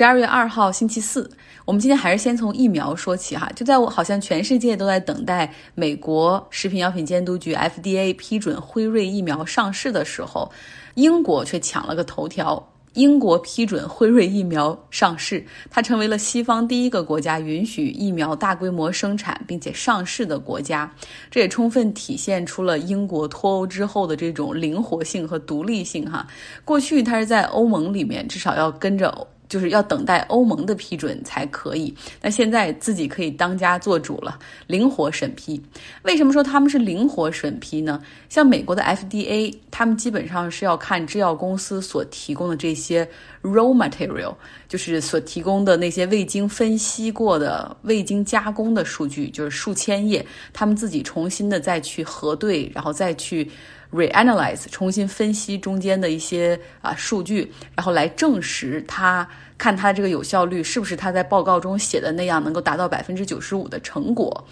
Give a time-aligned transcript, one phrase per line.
[0.00, 1.30] 十二月二号星期四，
[1.66, 3.52] 我们今天还是先从疫苗说起哈。
[3.54, 10.50] 就在我好像全世界都在等待美国食品药品监督局 FDA 批准辉瑞疫苗上市的时候，
[10.94, 12.66] 英国却抢了个头条。
[12.94, 20.90] 英国批准辉瑞疫苗上市，它成为了西方第一个国家允许疫苗大规模生产并且上市的国家。
[21.30, 26.26] 这也充分体现出了英国脱欧之后的这种灵活性和独立性哈。
[26.64, 29.28] 过去它是在欧盟里面，至少要跟着。
[29.50, 31.92] 就是要等待欧盟的批准才可以。
[32.22, 35.60] 那现在自己可以当家做主了，灵活审批。
[36.04, 38.00] 为什么说他们是灵活审批呢？
[38.28, 43.04] 像美国的 FDA，他们基本上是要看制药公司所提供的这些
[43.42, 44.34] raw material，
[44.68, 53.50] 就是所提供的那些未经分析过的、未经加工的数据，就是数千页，他们自己重新的再去核对，然后再去。
[53.92, 64.44] Reanalyze 重新分析中间的一些啊数据，然后来证实它看它这个有效率是不是它在报告中写的那样能够达到百分之九十五的成果。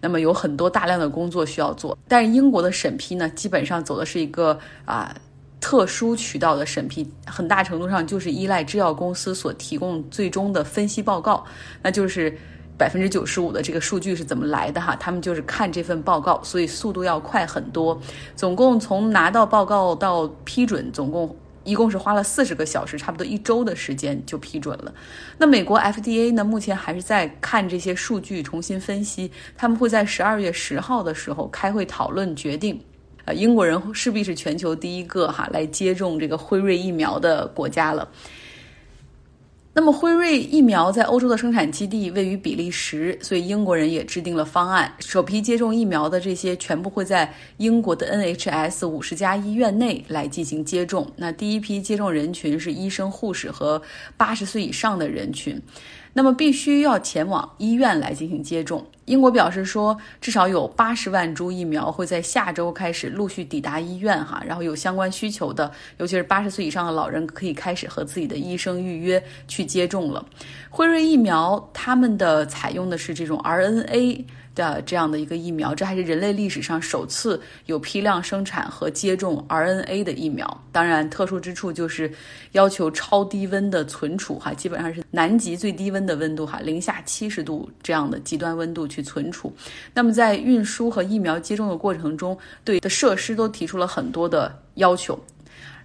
[0.00, 5.14] 那么有很多大量的工作需要做，但是英国的审批呢，基本上走的是一个啊
[5.60, 11.44] 特殊渠道的审批，很大程度上就是依赖制药公司所提供最终的分析报告，
[11.82, 12.36] 那就是。
[12.82, 14.96] 百分之九十五的这个数据是怎么来的哈？
[14.96, 17.96] 他们就是看这份报告，所以速度要快很多。
[18.34, 24.92] 总共从拿到报告到批准，总共一共是花了四十个小时，差不多一周的时间就批准了。
[25.38, 29.30] 那美国 FDA 呢，目前还是在看这些数据，重新分析。
[29.56, 32.80] 他们会在十二月十号的时候开会讨论决定。
[33.26, 38.08] 呃，英国人势必是全球第一个哈来接种这个辉瑞疫苗的国家了。
[39.74, 51.10] 那么辉瑞疫苗在欧洲的生产基地位于比利时，所以英国人也制定了方案，首批接种疫苗的这些全部会在英国的 NHS 五十家医院内来进行接种。
[51.16, 53.80] 那第一批接种人群是医生、护士和
[54.18, 55.58] 八十岁以上的人群。
[56.12, 58.86] 那么必须要前往医院来进行接种。
[59.06, 70.24] 英国表示说，至少有八十万株疫苗会在下周开始陆续抵达医院，哈，然后有相关需求的，尤其是八十岁以上的老人，可以开始和自己的医生预约去接种了。
[70.70, 74.24] 辉瑞疫苗他们的采用的是这种 RNA。
[74.54, 80.62] 的这样的一个疫苗，这还是人类历史上首次有批量生产和接种 RNA 的疫苗。
[80.70, 82.12] 当然，特殊之处就是
[82.52, 89.50] 要求超低温的存储，哈，基本上是南极最低温的温度，哈，零下七十度这样的极端温度去存储。
[89.94, 95.18] 那么，在运输和疫苗接种的过程中，对的设施都提出了很多的要求。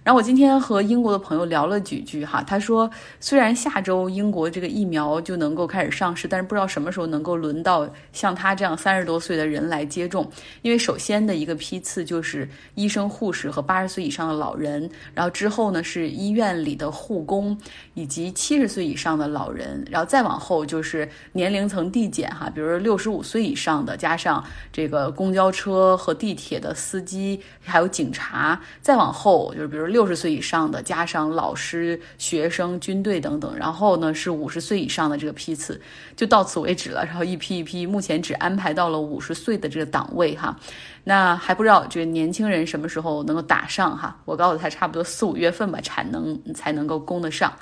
[0.08, 10.26] 然后我今天和英国的朋友聊了几句哈，他说虽然下周英国这个疫苗就能够开始上市，但是不知道什么时候能够轮到像他这样三十多岁的人来接种，
[10.62, 17.54] 因为首先的一个批次就是医生、护士和八十岁以上的老人，然后之后呢是医院里的护工
[17.92, 24.42] 以及七十岁以上的老人，然后再往后就是年龄层递减哈，比如说六十五岁以上的，加上
[24.72, 29.97] 这个公交车和地铁的司机，还有警察，再往后就是比如六。
[29.98, 35.80] 六十岁以上的，加上老师、学生、军队等等，然后呢是五十岁以上的这个批次，
[36.14, 37.04] 就到此为止了。
[37.04, 40.56] 然后一批一批，目前只安排到了五十岁的这个档位哈。
[41.02, 44.16] 那还不知道这个年轻人什么时候能够打上哈？
[44.24, 47.52] 我告诉他，差不多四五月份吧，产能才能够供得上。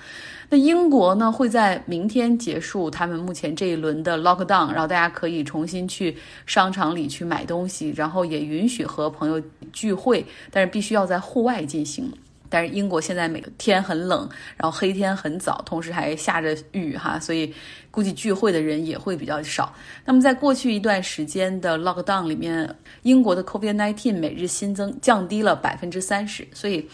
[0.51, 6.15] 那英国呢会在明天结束他们目前这一轮的 lockdown，然后大家可以重新去
[6.45, 9.43] 商场里去买东西，然后也允许和朋友
[9.73, 12.13] 聚会，但是必须要在户外进行。
[12.49, 17.53] 但是英国现在每天很冷，然后黑天很早，同时还下着雨哈，所以
[17.91, 19.75] 估计聚会的人也会比较少。
[20.05, 22.69] 那么在过去一段时间的 lockdown 里面，
[23.03, 26.89] 英国的 COVID-19 每日新增降低了百分之三十，所以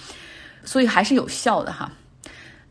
[0.65, 1.91] 所以还是有效的哈。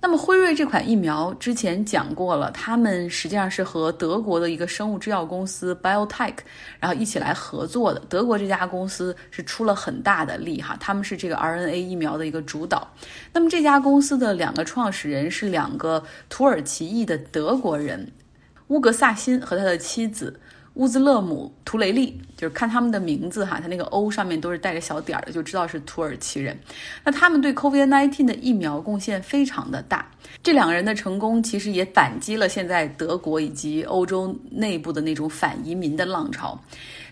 [0.03, 6.33] 那么辉瑞这款疫苗之前讲过了，他们实际上是和德国的一个生物制药公司 BioTech，
[6.79, 8.01] 然后一起来合作的。
[8.09, 12.87] 德国这家公司是出了很大的力哈，他们是这个 RNA 疫苗的一个主导。
[13.31, 18.11] 那么这家公司的两个创始人是两个土耳其裔的德国人，
[18.69, 20.39] 乌格萨辛和他的妻子。
[20.81, 26.57] 乌兹勒姆·图雷利，就是看他们的名字哈，他那个 O 上面都是带着小点儿的，就知道是土耳其人。
[27.03, 30.09] 那他们对 COVID-19 的疫苗贡献非常的大。
[30.41, 36.59] 这两个人的成功其实也反击了现在德国以及欧洲内部的那种反移民的浪潮。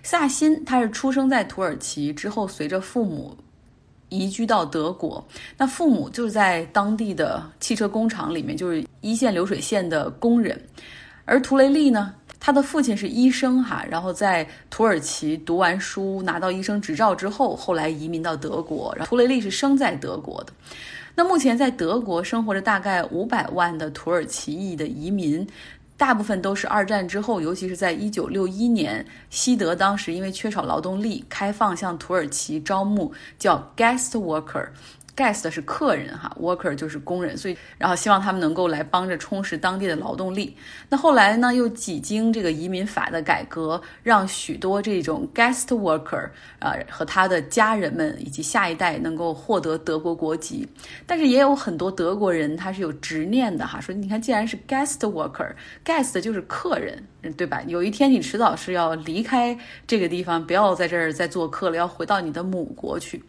[0.01, 3.38] 萨辛他是出生在土耳其之后，随着父母
[4.10, 5.24] 移居到德国。
[5.56, 10.60] 那父母就是在当地的汽车工厂里面，就是一线流水线的工人。
[11.25, 12.16] 而图雷利呢？
[12.40, 18.94] 他的父亲是医生哈，然后在土耳其读完书，拿到医生执照之后，后来移民到德国。
[18.96, 20.54] 然后图雷利是生在德国的。
[21.16, 25.46] 那目前在德国生活着大概五百万的土耳其裔的移民。
[25.98, 34.66] 大部分都是二战之后，尤其是在一九六一年，西德当时因为缺少劳动力，开放向土耳其招募叫 guest worker。
[35.19, 40.56] Guest 是客人哈，Worker 就是工人，所以然后希望他们能够来帮着充实当地的劳动力。
[40.88, 46.30] 那后来呢，又几经这个移民法的改革，让许多这种 Guest Worker
[46.60, 50.66] 啊和他的家人们以及下一代能够获得德国国籍。
[51.06, 57.04] 但是也有很多德国人他是有执念的哈，说你看，既然是 Guest Worker，Guest 就是客人，
[57.36, 57.62] 对吧？
[57.68, 63.21] 有一天你迟早是要离开这个地方，不要在这儿再做客了，要回到你的母国去。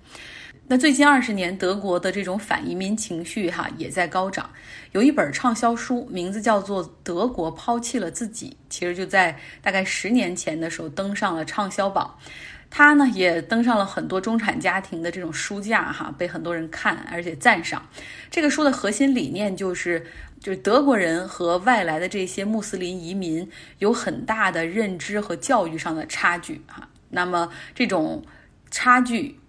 [0.71, 4.49] 那最近二十年，德国的这种反移民情绪哈也在高涨。
[4.93, 12.17] 有一本畅销书，名字叫做《德国抛弃了自己》，其实就在大概十年前的时候登上了畅销榜。
[12.71, 17.85] 它呢也登上了很多中产家庭的这种书架哈，被很多人看而且赞赏。
[18.31, 20.07] 这个书的核心理念就是，
[20.39, 23.51] 就是德国人和外来的这些穆斯林移民
[23.81, 26.89] 有很大的认知和教育上的差距哈。
[27.09, 28.23] 那么这种
[28.71, 29.40] 差距。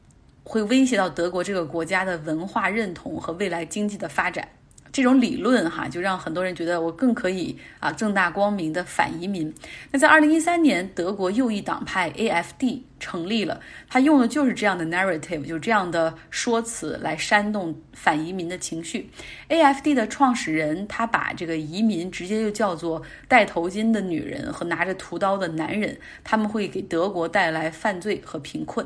[0.44, 4.48] 会威胁到德国这个国家的文化认同和未来经济的发展。
[4.94, 9.54] 这种理论哈，就让很多人觉得我更可以啊正大光明的反移民。
[9.90, 19.10] 那在二零一三年，德国右翼党派 AFD 成立了，他用的就是这样的 narrative，就这样的说辞来煽动反移民的情绪。
[19.48, 28.86] AFD 的创始人他把这个移民直接就叫做戴头巾的女人和拿着屠刀的男人，他们会给德国带来犯罪和贫困。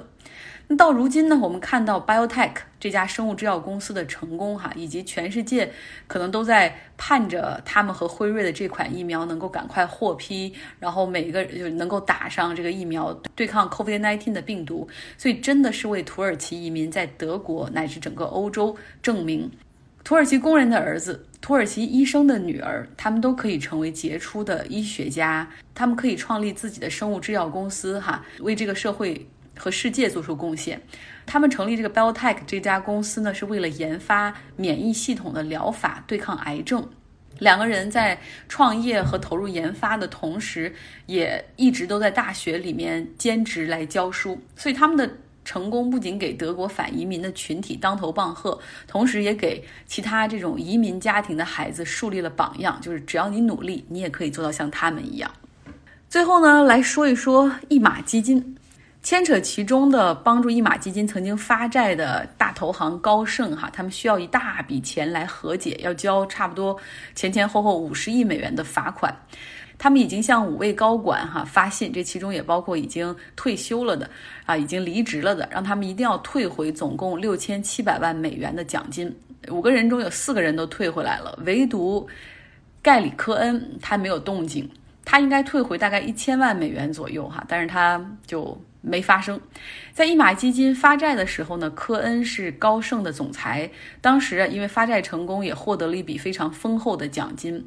[0.68, 5.72] 那到如今呢，我们看到 BioTech 这家生物制药公司的成功，哈，以及全世界
[6.08, 14.88] 可能都在盼着他们和辉瑞的这款疫苗能够赶快获批，然后每个人就能够打上这个疫苗，对抗 COVID-19 的病毒。
[15.20, 19.48] 所以真的是为土耳其移民在德国乃至整个欧洲证明，
[20.04, 29.28] 土耳其工人的儿子、土耳其医生的女儿，他们都可以成为杰出的医学家，他们可以创立自己的生物制药公司，哈，为这个社会。
[29.58, 30.82] 和世界做出贡献。
[31.26, 36.88] 他们成立这个 BioTech 这家公司呢，是为了研发免疫系统的疗法，对抗癌症。
[37.40, 38.18] 两个人在
[38.48, 40.74] 创业和投入研发的同时，
[41.06, 44.40] 也一直都在大学里面兼职来教书。
[44.56, 45.10] 所以他们的
[45.44, 48.58] 成功不仅给德国反移民的群体当头棒喝，
[48.88, 52.80] 同时也给其他这种移民家庭的孩子树立了榜样。
[52.82, 55.30] 就是只要你努力，你也可以做到像他们一样。
[56.08, 58.55] 最后呢，来说一说一马基金。
[59.06, 66.76] 牵扯其中的帮助一马基金曾经发债的大投行高盛哈，他们需要一大笔钱来和解，要交差不多
[67.14, 69.16] 前前后后五十亿美元的罚款。
[69.78, 74.10] 他们已经向五位高管哈发信，这其中也包括已经退休了的
[74.44, 79.16] 啊，已经离职了的，让他们一定要退回总共六千七百万美元的奖金。
[79.50, 82.08] 五个人中有四个人都退回来了，唯独
[82.82, 84.68] 盖里科恩他没有动静，
[85.04, 88.60] 他应该退回大概一千万美元左右哈，但是他就。
[88.86, 89.42] 没发生，
[89.92, 97.66] 在一马基金发债的时候呢，科恩是高盛的总裁，当时因为发债成功，也获得了一笔非常丰厚的奖金。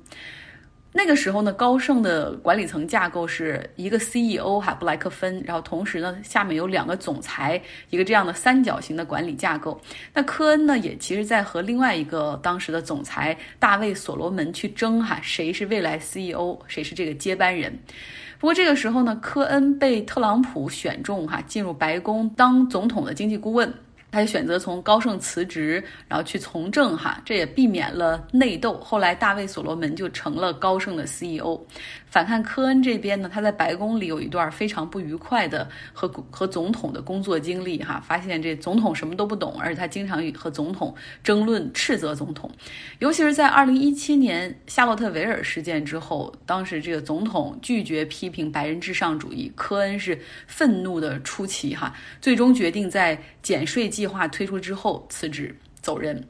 [0.90, 7.60] 那个时候呢，高盛的管理层架构是一个 CEO 哈布莱克芬，然后同时呢，下面有两个总裁，
[7.90, 9.78] 一个这样的三角形的管理架构。
[10.14, 17.78] 那科恩呢，也其实在和另外一个当时的总裁大卫所罗门去争哈，谁是未来 CEO，谁是这个接班人。
[18.38, 23.72] 不过这个时候呢，科恩被特朗普选中，哈，进入白宫当总统的经济顾问。
[24.10, 28.74] 他就选择从高盛辞职，然后去从政哈，这也避免了内斗。
[28.80, 31.60] 后来大卫所罗门就成了高盛的 CEO。
[32.06, 42.50] 反看科恩这边呢，他在白宫里有一段非常不愉快的和和总统的工作经历哈，发现这总统什么都不懂，而且他经常与和总统争论，斥责总统。
[43.00, 53.90] 尤其是在二零一七年夏洛特维尔事件之后，当时这个总统拒绝批评白人至上主义，科恩是愤怒的出奇哈，最终决定在减税。
[53.98, 56.28] 计划推出之后辞职走人，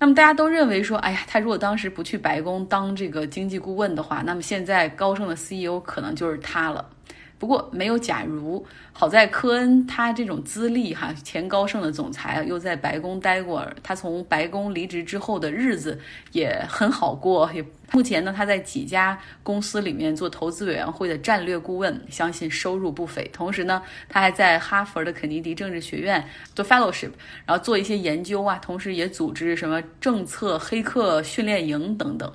[0.00, 6.90] 那么大家都认为说，哎呀，他如果当时不去白宫当这个经济顾问的话，那么现在高盛的 CEO 可能就是他了。
[7.38, 15.98] 不过没有假如，好在科恩他这种资历哈，前高盛的总裁又在白宫待过，他从白宫离职之后的日子
[16.32, 17.48] 也很好过。
[17.54, 23.22] 也目前呢，他在几家公司里面做投资委员会的战略顾问，相信收入不菲。
[23.32, 26.22] 同时呢，他还在哈佛的肯尼迪政治学院
[26.54, 27.12] 做 fellowship，
[27.46, 32.30] 然后做一些研究啊，同时也组织什么政策黑客训练营等等。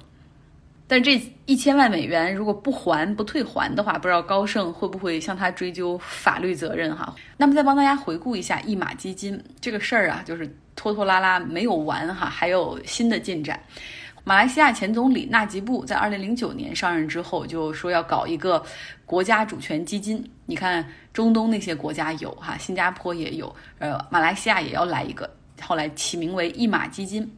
[0.88, 7.16] 但这一千万美元如果不还不退还的话，不知道高盛会不会向他追究法律责任哈？
[7.38, 13.60] 那么再帮大家回顾一下一马基金这个事儿啊，就是拖拖拉拉没有完哈，还有新的进展。
[14.25, 18.63] 马来西亚前总理纳吉布在二零零九年上任之后，就说要搞一个
[19.06, 20.24] 国家主权基金。
[20.46, 25.30] 你看，中东那些国家有哈，新加坡也有，呃，马来西亚也要来一个。
[25.62, 27.29] 后来起名为一马基金。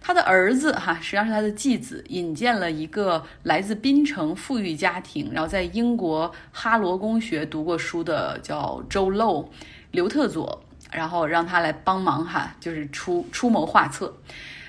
[0.00, 9.48] 他的儿子哈，实际上是他的继子，引荐了一个来自槟城富裕家庭，然后在英国哈罗公学读过书的叫周漏
[9.90, 10.62] 刘特佐，
[10.92, 14.14] 然后让他来帮忙哈，就是出出谋划策。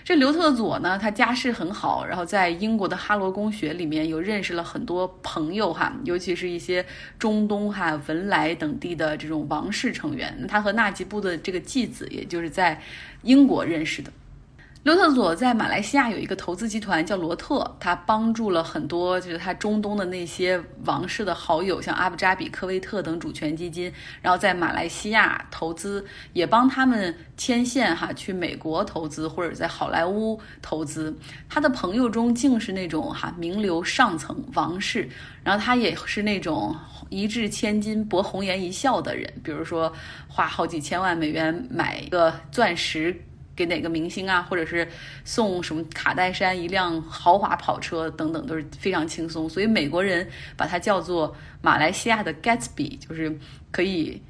[0.05, 6.85] 这刘特佐呢，他家世很好，然后在英国的哈罗公学里面有认识了很多朋友哈，尤其是一些
[7.17, 10.45] 中东哈文莱等地的这种王室成员。
[10.47, 12.79] 他和纳吉布的这个继子，也就是在
[13.24, 14.12] 英国认识的。
[14.86, 31.12] 刘特佐在马来西亚有一个投资集团叫罗特，他帮助了很多就是他中东的那些王室的好友，像阿布扎比、科威特等主权基金，然后在马来西亚投资，也帮他们牵线哈去美国投资或者在好莱坞投资。
[31.50, 35.10] 他的朋友中竟是那种哈名流上层王室，
[35.44, 36.75] 然后他也是那种
[37.10, 39.92] 一掷千金博红颜一笑的人，比如说
[40.27, 43.20] 花好几千万美元买一个钻石。
[43.55, 44.88] 给哪个明星啊，或者是
[45.24, 49.50] 送什么卡戴珊一辆豪华跑车等等，都是非常轻松。
[49.50, 53.33] 所以美国人把它叫做马来西亚的 Gatsby，就是
[53.71, 54.21] 可以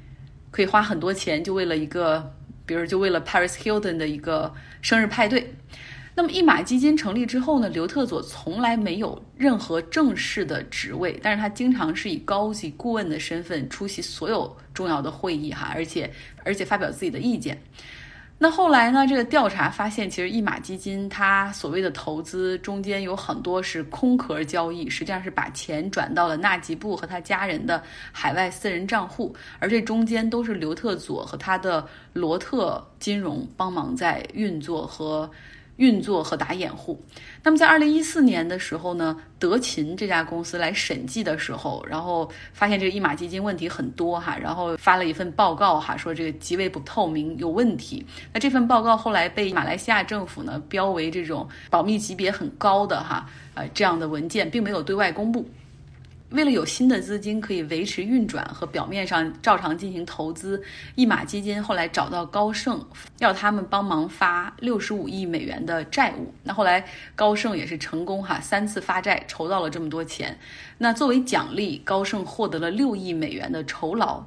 [0.50, 2.32] 可以花很多钱，就为了一个，
[2.64, 5.52] 比如就为了 Paris Hilton 的一个生日派对。
[6.18, 16.10] 那么一马基金成立之后呢，刘特佐从来没有任何正式的职位，但是他经常是以高级顾问的身份出席所有重要的会议哈，而且
[16.42, 17.60] 而且发表自己的意见。
[18.38, 19.06] 那后来呢？
[19.06, 35.30] 这个调查发现，其实一马基金它所谓的投资中间有很多是空壳交易，实际上是把钱转到了纳吉布和他家人的海外私人账户，而这中间都是刘特佐和他的罗特金融帮忙在运作和。
[35.76, 37.00] 运作和打掩护。
[37.42, 48.04] 那么在二零一四年的时候呢，德勤这家公司来审计的时候，然后发现这个一马基金问题很多哈，然后发了一份报告哈，说这个极为不透明，有问题。
[48.32, 55.48] 那这份报告后来被马来西亚政府呢标为这种保密级别很高的哈，呃这样的文件，并没有对外公布。
[56.30, 60.60] 为了有新的资金可以维持运转和表面上照常进行投资，
[60.96, 62.84] 一马基金后来找到高盛，
[63.18, 66.34] 要他们帮忙发六十五亿美元的债务。
[66.42, 70.36] 那后来高盛也是成功哈，三次发债筹到了这么多钱。
[70.78, 74.24] 那作为奖励，高盛获得了六亿美元的酬劳。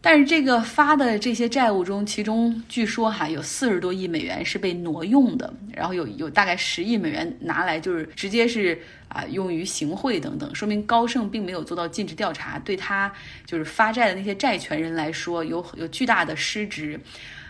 [0.00, 13.12] 但是这个发的这些债务中，其中据说哈有四十多亿美元是被挪用的，然后有有大概十亿美元拿来就是直接是啊用于行贿等等，说明高盛并没有做到尽职调查，对他
[13.44, 16.98] 就是发债的那些债权人来说有有巨大的失职。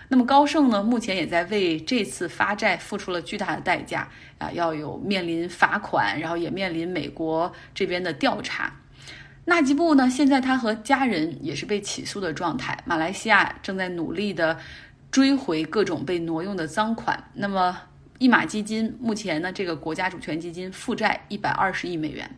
[0.09, 8.73] 那么高盛呢，目前也在为这次发债付出了巨大的代价啊，要有面临罚款，然后也面临美国这边的调查。
[9.49, 10.11] 纳吉布呢？
[10.11, 12.78] 现在他和家人也是被起诉的状态。
[12.85, 14.59] 马来西亚正在努力的
[15.11, 17.31] 追回各种被挪用的赃款。
[17.33, 17.75] 那么，
[18.19, 19.50] 一马基金目前呢？
[19.50, 22.31] 这个国家主权基金负债一百二十亿美元。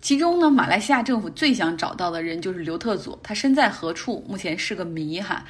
[0.00, 4.24] 其中呢，马来西亚政府最想找到的人就是刘特佐，他身在何处？
[4.28, 5.44] 目前是个谜哈。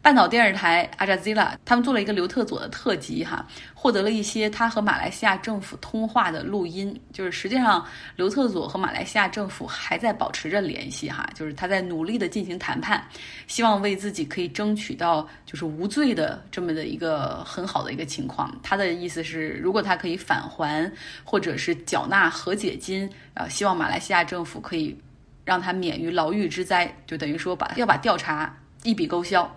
[0.00, 6.98] 半岛电视台阿扎兹拉，他们做了一个刘特佐的特辑，哈，获得了一些他和马来西亚政府通话的录音。
[7.12, 7.84] 就是实际上，
[8.16, 13.06] 刘特佐和马来西亚政府还在保持着联系，哈，就是他在努力的进行谈判，
[13.48, 18.56] 希望为自己可以争取到就是无罪的这么的一个很好的一个情况。
[18.62, 20.90] 他的意思是，如果他可以返还
[21.22, 24.96] 或者是缴纳和解金，呃，希望马来西亚政府可以
[25.44, 29.52] 让他免于牢狱之灾，就等于说把要把调查一笔勾销。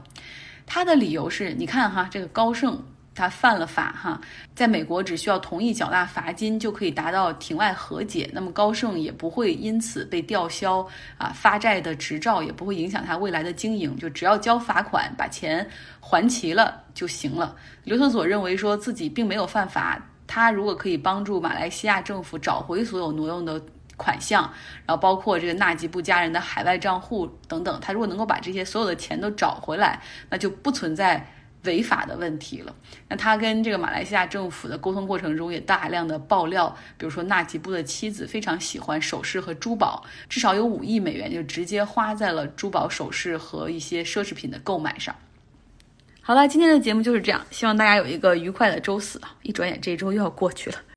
[0.74, 2.82] 他的理由是，你看哈，这个高盛
[3.14, 4.22] 他犯了法哈，
[4.56, 10.80] 在美国只需要同意缴纳罚金就可以达到庭外和解，那么高盛也不会因此被吊销
[11.18, 17.54] 啊发债的执照，也不会影响他未来的经营，就只要交罚款把钱还齐了就行了。
[17.84, 23.62] 刘特佐认为说自己并没有犯法，他如果可以帮助马来西亚政府找回所有挪用的。
[24.02, 24.42] 款项，
[24.88, 31.32] 然后包括这个纳吉布家人的海外账户等等，他如果能够把这些所有的钱都找回来，那就不存在
[31.66, 32.76] 违法的问题了。
[33.08, 45.16] 那他跟这个马来西亚政府的沟通过程中，也大量的爆料，比如说纳吉布的妻子非常喜欢首饰和珠宝，至少有五亿美元就直接花在了珠宝首饰和一些奢侈品的购买上。
[46.24, 49.36] 好了，今天的节目就是这样，希望大家有一个愉快的周四啊！
[49.44, 50.78] 一转眼这一周又要过去了。